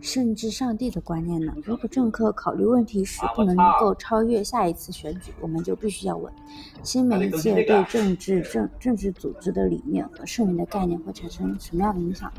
[0.00, 1.54] 甚至上帝的观念呢？
[1.62, 6.32] 如果政客考虑问题时不能够超越下一次选举，我们就必须要问：
[6.82, 12.32] 新媒介对政治政政治组织的理念和圣人的概念会产生什么样的影响？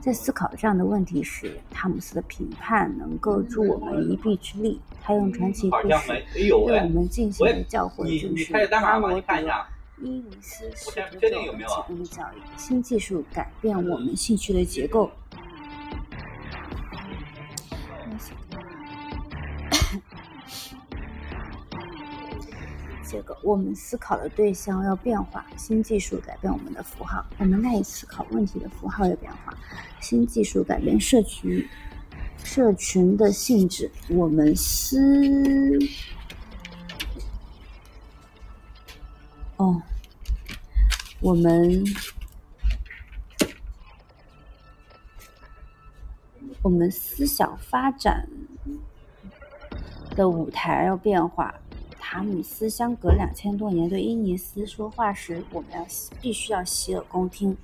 [0.00, 4.80] 在思考这样的问题时，汤姆斯的评判能够助我们一臂之力。
[5.00, 9.26] 他用传奇故事对我们进行了教诲，就是阿罗德·
[10.00, 11.48] 伊尼斯史的提
[11.86, 12.40] 供的教育。
[12.56, 15.10] 新技术改变我们兴趣的结构。
[23.08, 25.46] 结构，我们思考的对象要变化。
[25.56, 29.56] 新技术改变我们的符号，我们赖以思考问题的符号要变化。
[30.00, 31.66] 新技术改变社群。
[32.44, 34.98] 社群的性质，我们思
[39.56, 39.82] 哦，
[41.20, 41.84] 我们
[46.62, 48.26] 我们思想发展
[50.10, 51.54] 的舞台要变化。
[52.10, 55.86] 塔姆斯相隔两千多年对伊尼斯说话时，我们要
[56.22, 57.54] 必须要洗耳恭听，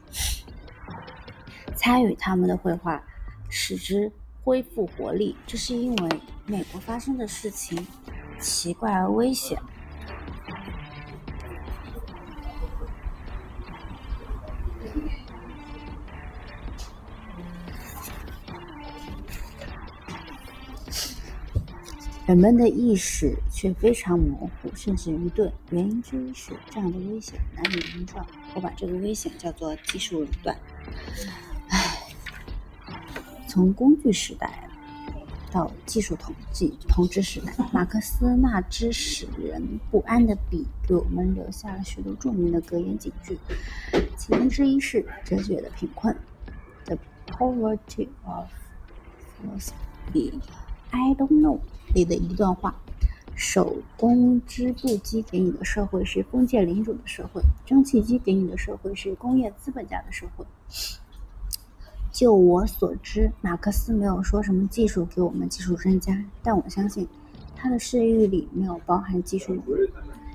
[1.75, 3.03] 参与他们的绘画，
[3.49, 4.13] 使之。
[4.43, 7.87] 恢复活力，这是因为美国发生的事情
[8.39, 9.59] 奇怪而危险。
[22.27, 25.53] 人们的意识却非常模糊，甚至愚钝。
[25.71, 28.27] 原因之一是这样的危险难以名状。
[28.55, 30.57] 我把这个危险叫做技术垄断。
[31.69, 32.01] 唉
[33.47, 34.67] 从工具时代
[35.53, 43.39] 到技术统计统治时代，马克思那支使人不安的笔给我们留下了许多著名的格言警句，
[44.17, 46.17] 其中之一是《哲学的贫困》
[46.87, 46.97] （The
[47.29, 48.49] Poverty of
[49.39, 50.33] Philosophy）。
[50.95, 51.59] I don't know
[51.93, 52.73] 里的一段话：
[53.35, 60.47] 手工织布机给你的社会是封建领主的社会，蒸汽机给你的社会是工业资本家的社会。
[62.13, 67.09] 就我所知，马克思没有说什么技术给我们技术专家，但我相信
[67.57, 69.61] 他的视域里没有包含技术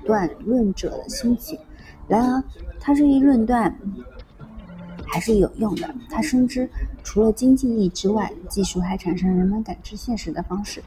[0.04, 1.58] 断论者的心情。
[2.06, 2.44] 然而，
[2.78, 3.74] 他这一论断
[5.10, 5.94] 还是有用的。
[6.08, 6.68] 他深知，
[7.02, 10.82] 除了经济意义之外，技术还产生人们感知现实的方式。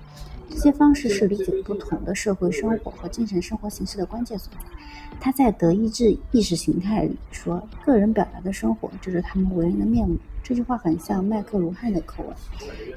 [0.49, 4.59] 这些方式是理解不同的社会生活和精神生活形式的关键所在。
[5.19, 12.35] 他在德意志意识形态里说：“个人表达的生活，就是他们为人的面目。”这句话很像麦克卢汉的口吻，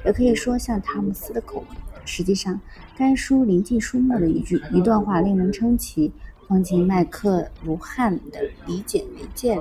[0.05, 1.77] 也可以说像汤姆斯的口吻。
[2.05, 2.59] 实际上，
[2.95, 6.11] 该书临近书末的一句一段话令人称奇，
[6.47, 9.59] 放进麦克卢汉的理解媒介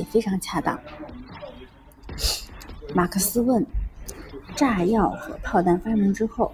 [0.00, 0.80] 也非常恰当。
[2.94, 3.64] 马克思问：
[4.56, 6.50] 炸药和炮弹发明之后，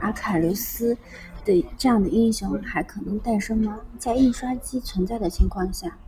[0.00, 0.96] 阿喀琉斯
[1.44, 3.80] 的这样的英雄还可能诞生吗？
[3.98, 5.98] 在印刷机存在的情况下？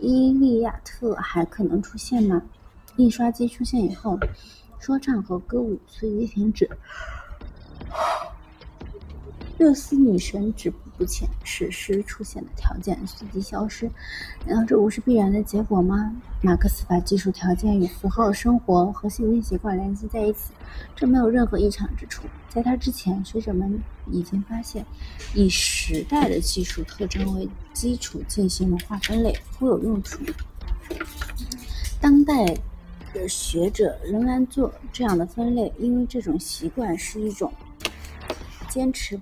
[0.00, 2.42] 伊利亚特还可能出现吗？
[2.96, 4.18] 印刷机出现以后，
[4.78, 6.68] 说唱和歌舞随即停止。
[9.56, 10.70] 热斯女神止
[11.02, 13.90] 不前，史诗出现的条件随即消失。
[14.46, 16.14] 难道这不是必然的结果吗？
[16.42, 20.52] 马克思把技术条件与符号生活和行为习惯联系在一起，
[20.94, 22.22] 这没有任何异常之处。
[22.48, 24.86] 在他之前，学者们已经发现，
[25.34, 30.20] 以时代的技术特征为基础进行文化分类颇有用处。
[32.00, 32.56] 当代
[33.12, 37.52] 的学者仍然做这样的分类，因为这种习惯是一种
[38.68, 39.20] 坚持。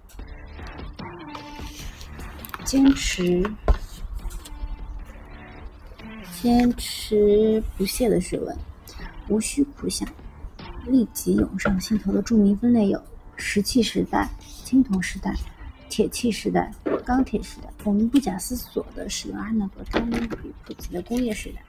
[2.71, 3.43] 坚持、
[6.41, 8.57] 坚持不懈的学问，
[9.27, 10.09] 无需苦想，
[10.87, 13.03] 立即涌上心头的著名分类有：
[13.35, 14.31] 石器时代、
[14.65, 15.35] 青铜时代、
[15.89, 16.73] 铁器时代、
[17.05, 17.69] 钢铁时代。
[17.83, 21.61] 我们不假思索地使用阿纳和汤姆比普及的工业时代，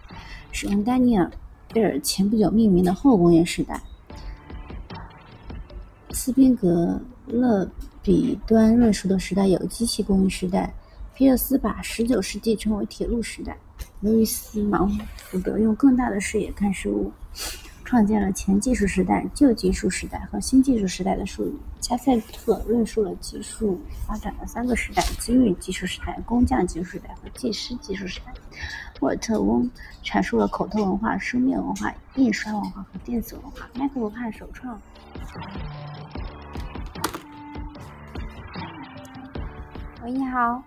[0.52, 1.26] 使用丹尼尔·
[1.74, 3.82] 贝尔前不久命名的后工业时代。
[6.12, 7.68] 斯宾格勒
[8.04, 10.72] 笔端论述的时代有机器工业时代。
[11.22, 13.56] 皮尔斯把十九世纪称为铁路时代，
[14.00, 17.12] 路易斯·芒福德用更大的视野看事物，
[17.86, 21.54] 创建了前技术时代、旧技术时代和新技术时代的术语。
[21.80, 28.34] 加塞特论述了技术发展的三个时代：机遇技术时代、工匠技术时代和技师技术时代。
[29.02, 29.70] 沃尔特·翁
[30.04, 33.70] 阐述了口头文化、书面文化、印刷文化和电子文化。
[33.76, 34.82] 麦克卢汉首创。
[40.04, 40.64] 喂，你好。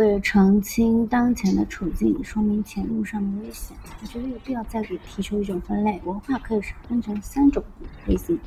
[0.00, 7.62] 为了澄清当前的处境，说明前路上的危险，我觉得有必要再给提出一种分类：文化可以是分成三种
[8.06, 8.40] 类型：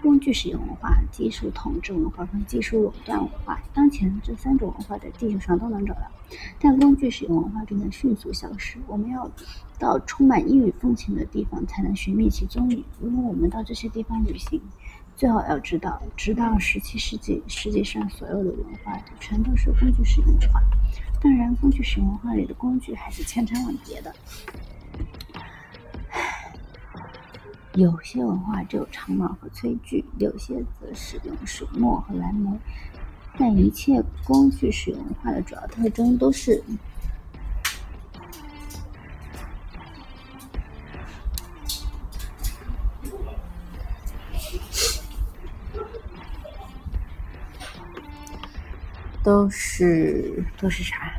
[0.00, 3.60] 工具使用文化、技术统治文化和技术垄断文化。
[3.74, 6.02] 当前这三种文化在地球上都能找到，
[6.60, 8.78] 但工具使用文化正在迅速消失。
[8.86, 9.28] 我们要
[9.80, 12.84] 到充满异域风情的地方才能寻觅其踪影。
[13.00, 14.62] 如果我们到这些地方旅行，
[15.20, 20.62] 最好要知道，直到十七世纪，世界上所有的文化全都是工具使用文化。
[21.20, 24.14] 当然，工具使用文化里的工具还是千差万别的。
[27.74, 32.50] 有些文化只有长矛和炊具，有些则使用水墨和蓝莓。
[33.36, 36.64] 但一切工具使用文化的主要特征都是。
[49.22, 51.12] 都是都是啥？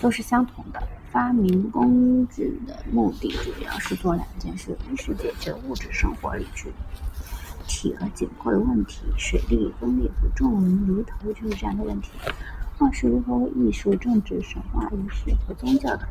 [0.00, 0.82] 都是相同的。
[1.10, 6.70] 发明工具的目的主要是做两件事：一是解决物质生活里具
[7.66, 12.10] 体和结构的问题，水利、风力和重银离头就是这样的问题；
[12.78, 16.06] 二是如何为艺术、政治、神话、仪式和宗教的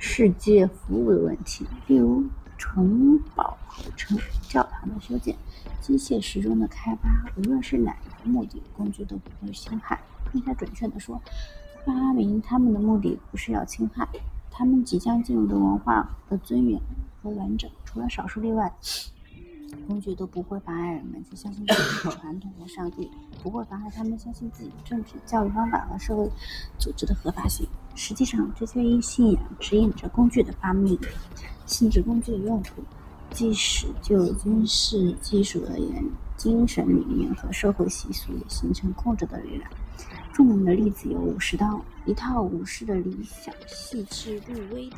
[0.00, 2.24] 世界服务的问题，例如
[2.62, 4.16] 城堡和城
[4.48, 5.36] 教堂的修建。
[5.80, 10.00] 机械时钟的开发，无论是哪一个目的，工具都不会侵害。
[10.32, 11.20] 更加准确地说，
[11.84, 14.08] 发明他们的目的不是要侵害。
[14.48, 16.80] 他们即将进入的文化的尊严
[17.20, 18.72] 和完整，除了少数例外，
[19.88, 23.10] 工具都不会妨碍人们去相信自己的传统和上帝，
[23.42, 26.30] 不会妨碍他们相信自己的政治、教育方法和社会
[26.78, 27.66] 组织的合法性。
[27.96, 30.96] 实际上，这些一信仰指引着工具的发明，
[31.66, 32.82] 性质工具的用途。
[33.30, 36.04] 即使就军事技术而言，
[36.36, 39.70] 精神理念和社会习俗也形成控制的力量。
[40.34, 44.96] 著名的例子有武士刀，一套武士的理想，细致入微的，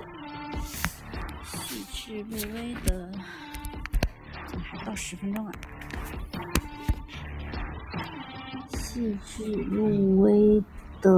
[1.45, 3.09] 细致入微的，
[4.49, 5.53] 怎么还不到十分钟啊？
[8.77, 10.61] 细致入微
[11.01, 11.11] 的，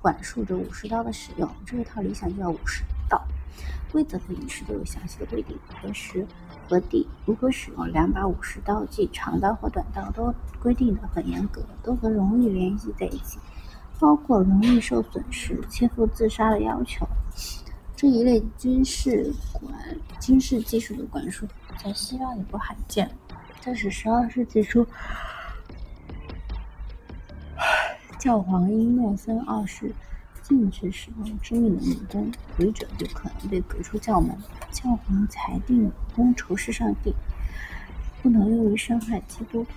[0.00, 3.22] 管束着武士刀的使用，这一套理想就叫武士道。
[3.92, 6.26] 规则和仪式都有详细的规定，何时、
[6.68, 10.32] 何地、如何使用两把武士刀，即长刀和短刀，都
[10.62, 13.38] 规定的很严格，都和荣誉联系在一起，
[13.98, 17.06] 包括荣誉受损时切腹自杀的要求。
[17.96, 19.74] 这一类军事管
[20.20, 21.46] 军事技术的管束，
[21.82, 23.10] 在西方也不罕见。
[23.60, 24.86] 这是十二世纪初。
[28.20, 29.94] 教皇因诺森二世
[30.42, 34.36] 禁止使用致命的弩弓，违者就可能被革出教门。
[34.70, 37.14] 教皇裁定弓仇视上帝，
[38.22, 39.70] 不能用于伤害基督徒。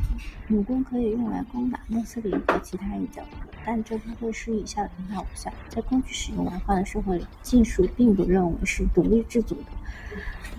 [0.50, 5.50] 弩弓可以用来攻打穆斯林和其他异教徒，但这不会使以下的很大无效。
[5.70, 9.72] 在工具使用文化的社会里，技术并不认为是独立自主的，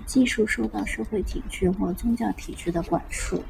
[0.06, 3.44] 技术受到社会体制或宗教体制的管束。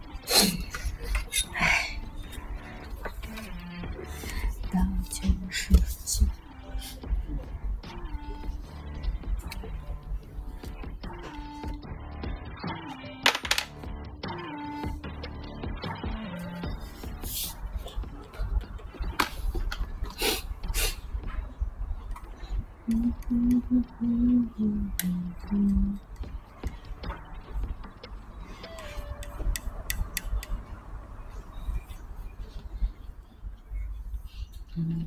[4.74, 5.72] 了解世
[6.04, 6.26] 界。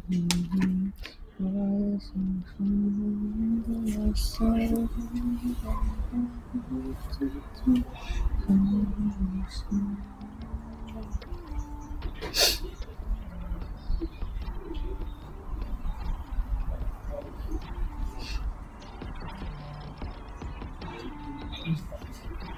[0.10, 0.14] 我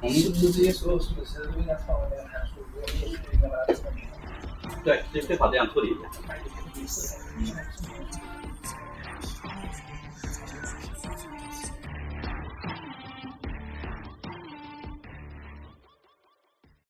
[0.08, 2.62] 们是不是这些所有是不是应该放那个函数？
[2.62, 4.06] 如果你应该把它测明。
[4.84, 6.59] 对，最最好这样处理一下。
[6.80, 7.89] Peace.